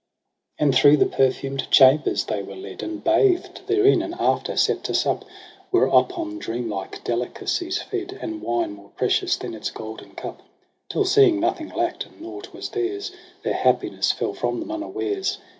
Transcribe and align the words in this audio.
8 0.57 0.63
And 0.63 0.73
through 0.75 0.97
the 0.97 1.05
perfumed 1.05 1.69
chambers 1.69 2.23
they 2.23 2.41
were 2.41 2.55
led. 2.55 2.81
And 2.81 3.03
bathed 3.03 3.61
therein; 3.67 4.01
and 4.01 4.15
after, 4.19 4.57
set 4.57 4.83
to 4.85 4.95
sup. 4.95 5.23
Were 5.71 5.85
upon 5.85 6.39
dreamlike 6.39 7.03
delicacies 7.03 7.79
fed, 7.83 8.17
And 8.19 8.41
wine 8.41 8.71
more 8.73 8.89
precious 8.95 9.35
than 9.37 9.53
its 9.53 9.69
golden 9.69 10.15
cup. 10.15 10.41
Till 10.89 11.05
seeing 11.05 11.39
nothing 11.39 11.69
lack'd 11.69 12.07
and 12.07 12.19
naught 12.19 12.51
was 12.51 12.69
theirs. 12.69 13.11
Their 13.43 13.53
happiness 13.53 14.11
fell 14.11 14.33
from 14.33 14.59
them 14.59 14.71
unawares. 14.71 15.37